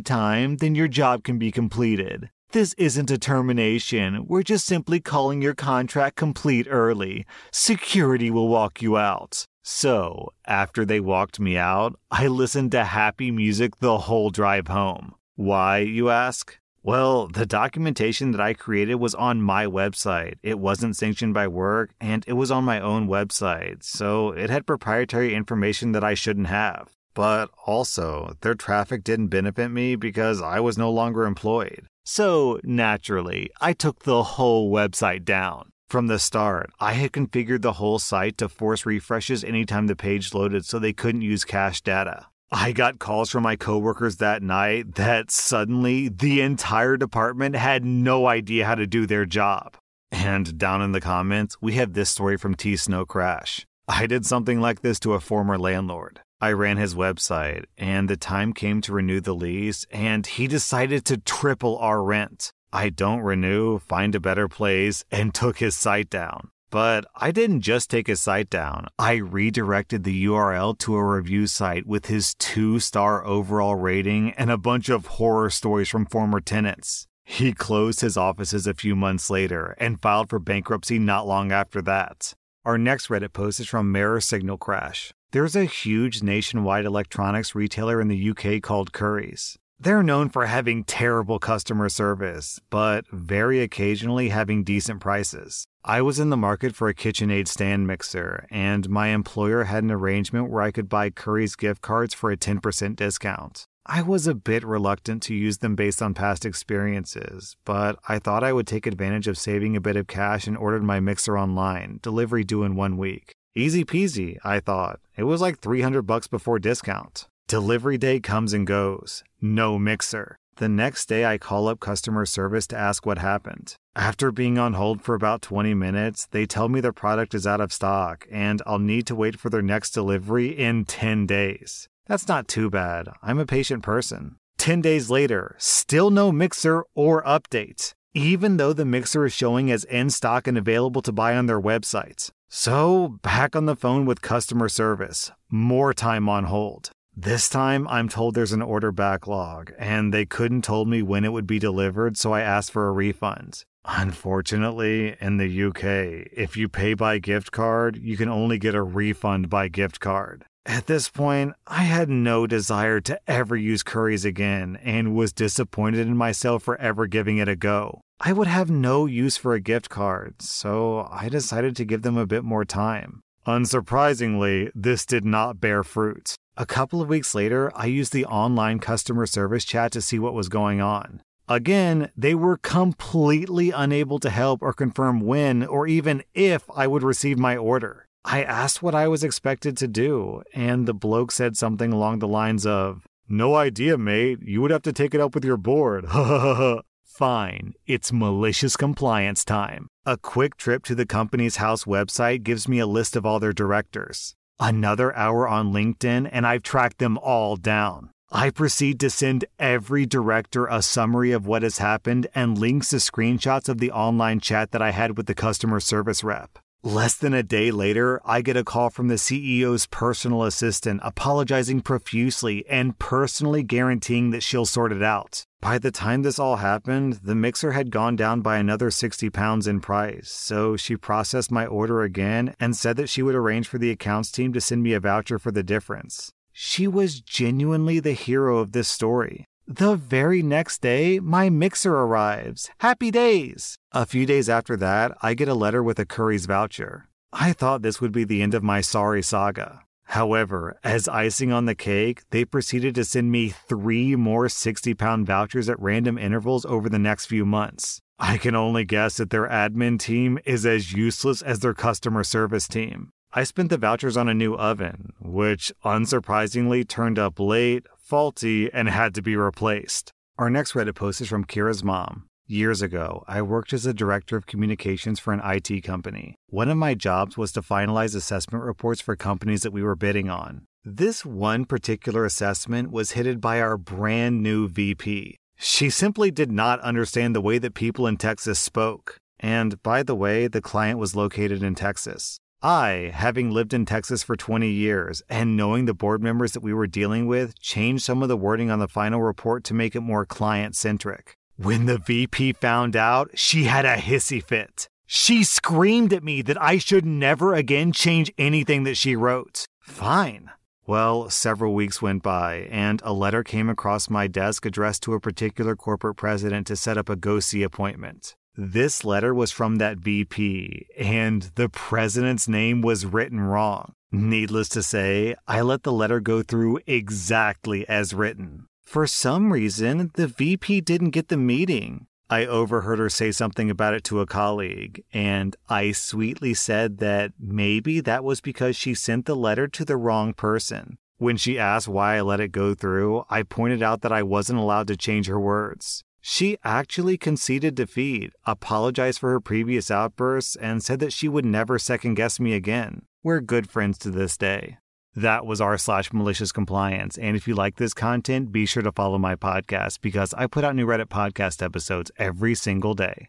time, 0.00 0.56
then 0.56 0.74
your 0.74 0.88
job 0.88 1.22
can 1.22 1.38
be 1.38 1.52
completed. 1.52 2.30
This 2.52 2.74
isn't 2.78 3.10
a 3.10 3.18
termination. 3.18 4.26
We're 4.26 4.42
just 4.42 4.66
simply 4.66 5.00
calling 5.00 5.42
your 5.42 5.54
contract 5.54 6.16
complete 6.16 6.66
early. 6.68 7.26
Security 7.52 8.30
will 8.30 8.48
walk 8.48 8.80
you 8.80 8.96
out. 8.96 9.46
So, 9.62 10.32
after 10.46 10.84
they 10.84 11.00
walked 11.00 11.38
me 11.38 11.56
out, 11.56 11.98
I 12.10 12.26
listened 12.28 12.72
to 12.72 12.84
happy 12.84 13.30
music 13.30 13.76
the 13.76 13.98
whole 13.98 14.30
drive 14.30 14.68
home. 14.68 15.14
Why, 15.36 15.78
you 15.78 16.10
ask? 16.10 16.58
Well, 16.82 17.28
the 17.28 17.44
documentation 17.44 18.30
that 18.30 18.40
I 18.40 18.54
created 18.54 18.94
was 18.94 19.14
on 19.14 19.42
my 19.42 19.66
website. 19.66 20.36
It 20.42 20.58
wasn't 20.58 20.96
sanctioned 20.96 21.34
by 21.34 21.46
work, 21.46 21.90
and 22.00 22.24
it 22.26 22.32
was 22.32 22.50
on 22.50 22.64
my 22.64 22.80
own 22.80 23.06
website, 23.06 23.82
so 23.82 24.30
it 24.30 24.48
had 24.48 24.66
proprietary 24.66 25.34
information 25.34 25.92
that 25.92 26.04
I 26.04 26.14
shouldn't 26.14 26.46
have. 26.46 26.92
But 27.12 27.50
also, 27.66 28.34
their 28.40 28.54
traffic 28.54 29.04
didn't 29.04 29.28
benefit 29.28 29.68
me 29.68 29.94
because 29.94 30.40
I 30.40 30.60
was 30.60 30.78
no 30.78 30.90
longer 30.90 31.26
employed. 31.26 31.86
So, 32.02 32.60
naturally, 32.64 33.50
I 33.60 33.74
took 33.74 34.04
the 34.04 34.22
whole 34.22 34.72
website 34.72 35.24
down. 35.24 35.70
From 35.90 36.06
the 36.06 36.20
start, 36.20 36.70
I 36.78 36.92
had 36.92 37.10
configured 37.10 37.62
the 37.62 37.72
whole 37.72 37.98
site 37.98 38.38
to 38.38 38.48
force 38.48 38.86
refreshes 38.86 39.42
anytime 39.42 39.88
the 39.88 39.96
page 39.96 40.32
loaded 40.32 40.64
so 40.64 40.78
they 40.78 40.92
couldn't 40.92 41.22
use 41.22 41.44
cached 41.44 41.84
data. 41.84 42.28
I 42.52 42.70
got 42.70 43.00
calls 43.00 43.28
from 43.28 43.42
my 43.42 43.56
coworkers 43.56 44.18
that 44.18 44.40
night 44.40 44.94
that 44.94 45.32
suddenly 45.32 46.08
the 46.08 46.42
entire 46.42 46.96
department 46.96 47.56
had 47.56 47.84
no 47.84 48.28
idea 48.28 48.66
how 48.66 48.76
to 48.76 48.86
do 48.86 49.04
their 49.04 49.26
job. 49.26 49.76
And 50.12 50.56
down 50.56 50.80
in 50.80 50.92
the 50.92 51.00
comments, 51.00 51.56
we 51.60 51.72
have 51.72 51.94
this 51.94 52.10
story 52.10 52.36
from 52.36 52.54
T 52.54 52.76
Snow 52.76 53.04
Crash. 53.04 53.66
I 53.88 54.06
did 54.06 54.24
something 54.24 54.60
like 54.60 54.82
this 54.82 55.00
to 55.00 55.14
a 55.14 55.20
former 55.20 55.58
landlord. 55.58 56.20
I 56.40 56.52
ran 56.52 56.76
his 56.76 56.94
website, 56.94 57.64
and 57.76 58.08
the 58.08 58.16
time 58.16 58.52
came 58.52 58.80
to 58.82 58.92
renew 58.92 59.20
the 59.20 59.34
lease, 59.34 59.86
and 59.90 60.24
he 60.24 60.46
decided 60.46 61.04
to 61.06 61.18
triple 61.18 61.76
our 61.78 62.00
rent. 62.00 62.52
I 62.72 62.88
don't 62.88 63.20
renew, 63.20 63.78
find 63.78 64.14
a 64.14 64.20
better 64.20 64.48
place, 64.48 65.04
and 65.10 65.34
took 65.34 65.58
his 65.58 65.74
site 65.74 66.10
down. 66.10 66.50
But 66.70 67.04
I 67.16 67.32
didn't 67.32 67.62
just 67.62 67.90
take 67.90 68.06
his 68.06 68.20
site 68.20 68.48
down, 68.48 68.86
I 68.96 69.14
redirected 69.14 70.04
the 70.04 70.24
URL 70.26 70.78
to 70.78 70.94
a 70.94 71.04
review 71.04 71.48
site 71.48 71.84
with 71.84 72.06
his 72.06 72.34
two 72.34 72.78
star 72.78 73.26
overall 73.26 73.74
rating 73.74 74.32
and 74.34 74.50
a 74.50 74.56
bunch 74.56 74.88
of 74.88 75.06
horror 75.06 75.50
stories 75.50 75.88
from 75.88 76.06
former 76.06 76.40
tenants. 76.40 77.08
He 77.24 77.52
closed 77.52 78.00
his 78.00 78.16
offices 78.16 78.66
a 78.66 78.74
few 78.74 78.94
months 78.94 79.30
later 79.30 79.74
and 79.78 80.00
filed 80.00 80.30
for 80.30 80.38
bankruptcy 80.38 80.98
not 80.98 81.26
long 81.26 81.50
after 81.50 81.82
that. 81.82 82.34
Our 82.64 82.78
next 82.78 83.08
Reddit 83.08 83.32
post 83.32 83.58
is 83.58 83.68
from 83.68 83.90
Mirror 83.90 84.20
Signal 84.20 84.58
Crash. 84.58 85.12
There's 85.32 85.56
a 85.56 85.64
huge 85.64 86.22
nationwide 86.22 86.84
electronics 86.84 87.54
retailer 87.54 88.00
in 88.00 88.08
the 88.08 88.30
UK 88.30 88.60
called 88.62 88.92
Currys. 88.92 89.56
They're 89.82 90.02
known 90.02 90.28
for 90.28 90.44
having 90.44 90.84
terrible 90.84 91.38
customer 91.38 91.88
service, 91.88 92.60
but 92.68 93.06
very 93.10 93.60
occasionally 93.60 94.28
having 94.28 94.62
decent 94.62 95.00
prices. 95.00 95.64
I 95.82 96.02
was 96.02 96.20
in 96.20 96.28
the 96.28 96.36
market 96.36 96.76
for 96.76 96.90
a 96.90 96.94
KitchenAid 96.94 97.48
stand 97.48 97.86
mixer, 97.86 98.46
and 98.50 98.90
my 98.90 99.06
employer 99.08 99.64
had 99.64 99.82
an 99.82 99.90
arrangement 99.90 100.50
where 100.50 100.60
I 100.60 100.70
could 100.70 100.90
buy 100.90 101.08
Currys 101.08 101.56
gift 101.56 101.80
cards 101.80 102.12
for 102.12 102.30
a 102.30 102.36
10% 102.36 102.94
discount. 102.94 103.64
I 103.86 104.02
was 104.02 104.26
a 104.26 104.34
bit 104.34 104.66
reluctant 104.66 105.22
to 105.24 105.34
use 105.34 105.56
them 105.58 105.76
based 105.76 106.02
on 106.02 106.12
past 106.12 106.44
experiences, 106.44 107.56
but 107.64 107.98
I 108.06 108.18
thought 108.18 108.44
I 108.44 108.52
would 108.52 108.66
take 108.66 108.86
advantage 108.86 109.28
of 109.28 109.38
saving 109.38 109.76
a 109.76 109.80
bit 109.80 109.96
of 109.96 110.06
cash 110.06 110.46
and 110.46 110.58
ordered 110.58 110.84
my 110.84 111.00
mixer 111.00 111.38
online, 111.38 112.00
delivery 112.02 112.44
due 112.44 112.64
in 112.64 112.76
one 112.76 112.98
week. 112.98 113.34
Easy 113.54 113.86
peasy, 113.86 114.36
I 114.44 114.60
thought. 114.60 115.00
It 115.16 115.24
was 115.24 115.40
like 115.40 115.60
300 115.60 116.02
bucks 116.02 116.26
before 116.26 116.58
discount. 116.58 117.29
Delivery 117.50 117.98
day 117.98 118.20
comes 118.20 118.52
and 118.52 118.64
goes. 118.64 119.24
No 119.40 119.76
mixer. 119.76 120.36
The 120.58 120.68
next 120.68 121.06
day, 121.06 121.24
I 121.24 121.36
call 121.36 121.66
up 121.66 121.80
customer 121.80 122.24
service 122.24 122.64
to 122.68 122.78
ask 122.78 123.04
what 123.04 123.18
happened. 123.18 123.74
After 123.96 124.30
being 124.30 124.56
on 124.56 124.74
hold 124.74 125.02
for 125.02 125.16
about 125.16 125.42
20 125.42 125.74
minutes, 125.74 126.28
they 126.30 126.46
tell 126.46 126.68
me 126.68 126.80
their 126.80 126.92
product 126.92 127.34
is 127.34 127.48
out 127.48 127.60
of 127.60 127.72
stock 127.72 128.24
and 128.30 128.62
I'll 128.66 128.78
need 128.78 129.04
to 129.08 129.16
wait 129.16 129.36
for 129.36 129.50
their 129.50 129.62
next 129.62 129.90
delivery 129.90 130.56
in 130.56 130.84
10 130.84 131.26
days. 131.26 131.88
That's 132.06 132.28
not 132.28 132.46
too 132.46 132.70
bad. 132.70 133.08
I'm 133.20 133.40
a 133.40 133.46
patient 133.46 133.82
person. 133.82 134.36
10 134.58 134.80
days 134.80 135.10
later, 135.10 135.56
still 135.58 136.10
no 136.10 136.30
mixer 136.30 136.84
or 136.94 137.20
update, 137.24 137.90
even 138.14 138.58
though 138.58 138.72
the 138.72 138.84
mixer 138.84 139.24
is 139.26 139.32
showing 139.32 139.72
as 139.72 139.82
in 139.82 140.10
stock 140.10 140.46
and 140.46 140.56
available 140.56 141.02
to 141.02 141.10
buy 141.10 141.36
on 141.36 141.46
their 141.46 141.60
website. 141.60 142.30
So, 142.48 143.18
back 143.22 143.56
on 143.56 143.66
the 143.66 143.74
phone 143.74 144.06
with 144.06 144.22
customer 144.22 144.68
service, 144.68 145.32
more 145.50 145.92
time 145.92 146.28
on 146.28 146.44
hold. 146.44 146.92
This 147.16 147.48
time, 147.48 147.86
I'm 147.88 148.08
told 148.08 148.34
there's 148.34 148.52
an 148.52 148.62
order 148.62 148.92
backlog, 148.92 149.72
and 149.78 150.14
they 150.14 150.24
couldn't 150.24 150.62
told 150.62 150.88
me 150.88 151.02
when 151.02 151.24
it 151.24 151.32
would 151.32 151.46
be 151.46 151.58
delivered, 151.58 152.16
so 152.16 152.32
I 152.32 152.40
asked 152.40 152.70
for 152.70 152.88
a 152.88 152.92
refund. 152.92 153.64
Unfortunately, 153.84 155.16
in 155.20 155.36
the 155.36 155.64
UK, 155.64 156.28
if 156.32 156.56
you 156.56 156.68
pay 156.68 156.94
by 156.94 157.18
gift 157.18 157.50
card, 157.50 157.96
you 157.96 158.16
can 158.16 158.28
only 158.28 158.58
get 158.58 158.74
a 158.74 158.82
refund 158.82 159.50
by 159.50 159.68
gift 159.68 160.00
card. 160.00 160.44
At 160.66 160.86
this 160.86 161.08
point, 161.08 161.54
I 161.66 161.82
had 161.82 162.08
no 162.08 162.46
desire 162.46 163.00
to 163.00 163.20
ever 163.26 163.56
use 163.56 163.82
Currys 163.82 164.24
again 164.24 164.78
and 164.82 165.14
was 165.14 165.32
disappointed 165.32 166.06
in 166.06 166.16
myself 166.16 166.62
for 166.62 166.76
ever 166.76 167.06
giving 167.06 167.38
it 167.38 167.48
a 167.48 167.56
go. 167.56 168.02
I 168.20 168.32
would 168.32 168.46
have 168.46 168.70
no 168.70 169.06
use 169.06 169.36
for 169.36 169.54
a 169.54 169.60
gift 169.60 169.88
card, 169.88 170.42
so 170.42 171.08
I 171.10 171.28
decided 171.28 171.74
to 171.76 171.86
give 171.86 172.02
them 172.02 172.18
a 172.18 172.26
bit 172.26 172.44
more 172.44 172.66
time. 172.66 173.22
Unsurprisingly, 173.46 174.70
this 174.74 175.06
did 175.06 175.24
not 175.24 175.60
bear 175.60 175.82
fruit. 175.82 176.36
A 176.56 176.66
couple 176.66 177.00
of 177.00 177.08
weeks 177.08 177.34
later, 177.34 177.70
I 177.74 177.86
used 177.86 178.12
the 178.12 178.26
online 178.26 178.80
customer 178.80 179.26
service 179.26 179.64
chat 179.64 179.92
to 179.92 180.02
see 180.02 180.18
what 180.18 180.34
was 180.34 180.48
going 180.48 180.80
on. 180.80 181.22
Again, 181.48 182.10
they 182.16 182.34
were 182.34 182.58
completely 182.58 183.70
unable 183.70 184.18
to 184.20 184.30
help 184.30 184.62
or 184.62 184.72
confirm 184.72 185.20
when 185.20 185.64
or 185.64 185.86
even 185.86 186.22
if 186.34 186.64
I 186.74 186.86
would 186.86 187.02
receive 187.02 187.38
my 187.38 187.56
order. 187.56 188.06
I 188.24 188.42
asked 188.42 188.82
what 188.82 188.94
I 188.94 189.08
was 189.08 189.24
expected 189.24 189.76
to 189.78 189.88
do, 189.88 190.42
and 190.54 190.86
the 190.86 190.94
bloke 190.94 191.32
said 191.32 191.56
something 191.56 191.92
along 191.92 192.18
the 192.18 192.28
lines 192.28 192.66
of, 192.66 193.06
No 193.28 193.54
idea, 193.54 193.96
mate. 193.96 194.38
You 194.42 194.60
would 194.60 194.70
have 194.70 194.82
to 194.82 194.92
take 194.92 195.14
it 195.14 195.20
up 195.20 195.34
with 195.34 195.44
your 195.44 195.56
board. 195.56 196.06
Fine, 197.04 197.74
it's 197.86 198.12
malicious 198.12 198.76
compliance 198.76 199.44
time. 199.44 199.88
A 200.06 200.16
quick 200.16 200.56
trip 200.56 200.84
to 200.84 200.94
the 200.94 201.06
Companies 201.06 201.56
House 201.56 201.84
website 201.84 202.42
gives 202.42 202.68
me 202.68 202.78
a 202.78 202.86
list 202.86 203.16
of 203.16 203.26
all 203.26 203.40
their 203.40 203.52
directors. 203.52 204.34
Another 204.62 205.16
hour 205.16 205.48
on 205.48 205.72
LinkedIn, 205.72 206.28
and 206.30 206.46
I've 206.46 206.62
tracked 206.62 206.98
them 206.98 207.16
all 207.16 207.56
down. 207.56 208.10
I 208.30 208.50
proceed 208.50 209.00
to 209.00 209.08
send 209.08 209.46
every 209.58 210.04
director 210.04 210.66
a 210.66 210.82
summary 210.82 211.32
of 211.32 211.46
what 211.46 211.62
has 211.62 211.78
happened 211.78 212.26
and 212.34 212.58
links 212.58 212.90
to 212.90 212.96
screenshots 212.96 213.70
of 213.70 213.78
the 213.78 213.90
online 213.90 214.38
chat 214.38 214.72
that 214.72 214.82
I 214.82 214.90
had 214.90 215.16
with 215.16 215.26
the 215.26 215.34
customer 215.34 215.80
service 215.80 216.22
rep. 216.22 216.58
Less 216.82 217.12
than 217.12 217.34
a 217.34 217.42
day 217.42 217.70
later, 217.70 218.22
I 218.24 218.40
get 218.40 218.56
a 218.56 218.64
call 218.64 218.88
from 218.88 219.08
the 219.08 219.16
CEO's 219.16 219.84
personal 219.84 220.44
assistant 220.44 221.02
apologizing 221.04 221.82
profusely 221.82 222.64
and 222.70 222.98
personally 222.98 223.62
guaranteeing 223.62 224.30
that 224.30 224.42
she'll 224.42 224.64
sort 224.64 224.90
it 224.90 225.02
out. 225.02 225.44
By 225.60 225.76
the 225.76 225.90
time 225.90 226.22
this 226.22 226.38
all 226.38 226.56
happened, 226.56 227.20
the 227.22 227.34
mixer 227.34 227.72
had 227.72 227.90
gone 227.90 228.16
down 228.16 228.40
by 228.40 228.56
another 228.56 228.90
60 228.90 229.28
pounds 229.28 229.66
in 229.66 229.80
price, 229.80 230.30
so 230.30 230.74
she 230.74 230.96
processed 230.96 231.50
my 231.50 231.66
order 231.66 232.00
again 232.00 232.54
and 232.58 232.74
said 232.74 232.96
that 232.96 233.10
she 233.10 233.20
would 233.20 233.34
arrange 233.34 233.68
for 233.68 233.76
the 233.76 233.90
accounts 233.90 234.32
team 234.32 234.54
to 234.54 234.60
send 234.60 234.82
me 234.82 234.94
a 234.94 235.00
voucher 235.00 235.38
for 235.38 235.50
the 235.50 235.62
difference. 235.62 236.32
She 236.50 236.88
was 236.88 237.20
genuinely 237.20 238.00
the 238.00 238.14
hero 238.14 238.56
of 238.56 238.72
this 238.72 238.88
story. 238.88 239.44
The 239.72 239.94
very 239.94 240.42
next 240.42 240.82
day, 240.82 241.20
my 241.20 241.48
mixer 241.48 241.94
arrives. 241.94 242.68
Happy 242.80 243.12
days! 243.12 243.76
A 243.92 244.04
few 244.04 244.26
days 244.26 244.48
after 244.48 244.76
that, 244.78 245.16
I 245.22 245.34
get 245.34 245.46
a 245.46 245.54
letter 245.54 245.80
with 245.80 246.00
a 246.00 246.04
Currys 246.04 246.48
voucher. 246.48 247.08
I 247.32 247.52
thought 247.52 247.82
this 247.82 248.00
would 248.00 248.10
be 248.10 248.24
the 248.24 248.42
end 248.42 248.52
of 248.52 248.64
my 248.64 248.80
sorry 248.80 249.22
saga. 249.22 249.82
However, 250.06 250.76
as 250.82 251.06
icing 251.06 251.52
on 251.52 251.66
the 251.66 251.76
cake, 251.76 252.22
they 252.30 252.44
proceeded 252.44 252.96
to 252.96 253.04
send 253.04 253.30
me 253.30 253.50
three 253.50 254.16
more 254.16 254.48
60 254.48 254.92
pound 254.94 255.28
vouchers 255.28 255.68
at 255.68 255.78
random 255.78 256.18
intervals 256.18 256.64
over 256.64 256.88
the 256.88 256.98
next 256.98 257.26
few 257.26 257.46
months. 257.46 258.00
I 258.18 258.38
can 258.38 258.56
only 258.56 258.84
guess 258.84 259.18
that 259.18 259.30
their 259.30 259.46
admin 259.46 260.00
team 260.00 260.40
is 260.44 260.66
as 260.66 260.92
useless 260.92 261.42
as 261.42 261.60
their 261.60 261.74
customer 261.74 262.24
service 262.24 262.66
team. 262.66 263.12
I 263.32 263.44
spent 263.44 263.70
the 263.70 263.78
vouchers 263.78 264.16
on 264.16 264.28
a 264.28 264.34
new 264.34 264.54
oven, 264.56 265.12
which 265.20 265.72
unsurprisingly 265.84 266.88
turned 266.88 267.16
up 267.16 267.38
late, 267.38 267.86
faulty, 268.10 268.68
and 268.72 268.88
had 268.88 269.14
to 269.14 269.22
be 269.22 269.36
replaced. 269.36 270.10
Our 270.36 270.50
next 270.50 270.72
Reddit 270.72 270.96
post 270.96 271.20
is 271.20 271.28
from 271.28 271.44
Kira's 271.44 271.84
mom. 271.84 272.26
Years 272.48 272.82
ago, 272.82 273.22
I 273.28 273.40
worked 273.42 273.72
as 273.72 273.86
a 273.86 273.94
director 273.94 274.36
of 274.36 274.46
communications 274.46 275.20
for 275.20 275.32
an 275.32 275.40
IT 275.44 275.82
company. 275.84 276.34
One 276.48 276.68
of 276.68 276.76
my 276.76 276.94
jobs 276.94 277.38
was 277.38 277.52
to 277.52 277.62
finalize 277.62 278.16
assessment 278.16 278.64
reports 278.64 279.00
for 279.00 279.14
companies 279.14 279.62
that 279.62 279.72
we 279.72 279.84
were 279.84 279.94
bidding 279.94 280.28
on. 280.28 280.66
This 280.84 281.24
one 281.24 281.64
particular 281.64 282.24
assessment 282.24 282.90
was 282.90 283.12
headed 283.12 283.40
by 283.40 283.60
our 283.60 283.76
brand 283.76 284.42
new 284.42 284.68
VP. 284.68 285.36
She 285.56 285.88
simply 285.88 286.32
did 286.32 286.50
not 286.50 286.80
understand 286.80 287.36
the 287.36 287.40
way 287.40 287.58
that 287.58 287.74
people 287.74 288.08
in 288.08 288.16
Texas 288.16 288.58
spoke. 288.58 289.18
And 289.38 289.80
by 289.84 290.02
the 290.02 290.16
way, 290.16 290.48
the 290.48 290.60
client 290.60 290.98
was 290.98 291.14
located 291.14 291.62
in 291.62 291.76
Texas. 291.76 292.40
I, 292.62 293.10
having 293.14 293.50
lived 293.50 293.72
in 293.72 293.86
Texas 293.86 294.22
for 294.22 294.36
20 294.36 294.68
years 294.68 295.22
and 295.30 295.56
knowing 295.56 295.86
the 295.86 295.94
board 295.94 296.22
members 296.22 296.52
that 296.52 296.62
we 296.62 296.74
were 296.74 296.86
dealing 296.86 297.26
with, 297.26 297.58
changed 297.58 298.04
some 298.04 298.22
of 298.22 298.28
the 298.28 298.36
wording 298.36 298.70
on 298.70 298.80
the 298.80 298.88
final 298.88 299.22
report 299.22 299.64
to 299.64 299.74
make 299.74 299.96
it 299.96 300.00
more 300.00 300.26
client 300.26 300.76
centric. 300.76 301.38
When 301.56 301.86
the 301.86 301.96
VP 301.96 302.54
found 302.54 302.96
out, 302.96 303.30
she 303.34 303.64
had 303.64 303.86
a 303.86 303.96
hissy 303.96 304.42
fit. 304.42 304.88
She 305.06 305.42
screamed 305.42 306.12
at 306.12 306.22
me 306.22 306.42
that 306.42 306.60
I 306.60 306.76
should 306.76 307.06
never 307.06 307.54
again 307.54 307.92
change 307.92 308.30
anything 308.36 308.84
that 308.84 308.96
she 308.96 309.16
wrote. 309.16 309.64
Fine. 309.80 310.50
Well, 310.86 311.30
several 311.30 311.72
weeks 311.72 312.02
went 312.02 312.22
by, 312.22 312.68
and 312.70 313.00
a 313.04 313.12
letter 313.12 313.42
came 313.42 313.70
across 313.70 314.10
my 314.10 314.26
desk 314.26 314.66
addressed 314.66 315.02
to 315.04 315.14
a 315.14 315.20
particular 315.20 315.76
corporate 315.76 316.16
president 316.16 316.66
to 316.66 316.76
set 316.76 316.98
up 316.98 317.08
a 317.08 317.16
go 317.16 317.40
see 317.40 317.62
appointment. 317.62 318.36
This 318.56 319.04
letter 319.04 319.32
was 319.32 319.52
from 319.52 319.76
that 319.76 319.98
VP, 319.98 320.86
and 320.98 321.50
the 321.54 321.68
president's 321.68 322.48
name 322.48 322.82
was 322.82 323.06
written 323.06 323.40
wrong. 323.40 323.92
Needless 324.12 324.68
to 324.70 324.82
say, 324.82 325.36
I 325.46 325.60
let 325.60 325.84
the 325.84 325.92
letter 325.92 326.18
go 326.18 326.42
through 326.42 326.80
exactly 326.86 327.88
as 327.88 328.12
written. 328.12 328.66
For 328.82 329.06
some 329.06 329.52
reason, 329.52 330.10
the 330.14 330.26
VP 330.26 330.80
didn't 330.80 331.10
get 331.10 331.28
the 331.28 331.36
meeting. 331.36 332.06
I 332.28 332.44
overheard 332.44 332.98
her 332.98 333.08
say 333.08 333.30
something 333.30 333.70
about 333.70 333.94
it 333.94 334.04
to 334.04 334.20
a 334.20 334.26
colleague, 334.26 335.04
and 335.12 335.54
I 335.68 335.92
sweetly 335.92 336.54
said 336.54 336.98
that 336.98 337.32
maybe 337.38 338.00
that 338.00 338.24
was 338.24 338.40
because 338.40 338.74
she 338.74 338.94
sent 338.94 339.26
the 339.26 339.36
letter 339.36 339.68
to 339.68 339.84
the 339.84 339.96
wrong 339.96 340.32
person. 340.32 340.98
When 341.18 341.36
she 341.36 341.58
asked 341.58 341.86
why 341.86 342.16
I 342.16 342.20
let 342.22 342.40
it 342.40 342.50
go 342.50 342.74
through, 342.74 343.24
I 343.28 343.42
pointed 343.42 343.82
out 343.82 344.00
that 344.02 344.12
I 344.12 344.22
wasn't 344.22 344.58
allowed 344.58 344.88
to 344.88 344.96
change 344.96 345.26
her 345.26 345.38
words. 345.38 346.02
She 346.20 346.58
actually 346.62 347.16
conceded 347.16 347.74
defeat, 347.74 348.32
apologized 348.44 349.18
for 349.18 349.30
her 349.30 349.40
previous 349.40 349.90
outbursts, 349.90 350.54
and 350.56 350.82
said 350.82 351.00
that 351.00 351.12
she 351.12 351.28
would 351.28 351.46
never 351.46 351.78
second 351.78 352.14
guess 352.14 352.38
me 352.38 352.52
again. 352.52 353.02
We're 353.22 353.40
good 353.40 353.70
friends 353.70 353.96
to 353.98 354.10
this 354.10 354.36
day. 354.36 354.76
That 355.16 355.44
was 355.44 355.60
r 355.60 355.76
slash 355.78 356.12
malicious 356.12 356.52
compliance. 356.52 357.18
And 357.18 357.36
if 357.36 357.48
you 357.48 357.54
like 357.54 357.76
this 357.76 357.94
content, 357.94 358.52
be 358.52 358.66
sure 358.66 358.82
to 358.82 358.92
follow 358.92 359.18
my 359.18 359.34
podcast 359.34 360.00
because 360.02 360.34
I 360.34 360.46
put 360.46 360.62
out 360.62 360.76
new 360.76 360.86
Reddit 360.86 361.06
podcast 361.06 361.62
episodes 361.62 362.10
every 362.18 362.54
single 362.54 362.94
day. 362.94 363.28